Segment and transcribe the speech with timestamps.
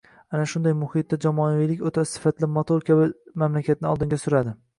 [0.35, 3.07] Aynan shunday muhitda jamoaviylik o‘ta sifatli motor kabi
[3.45, 4.57] mamlakatni oldinga suradi.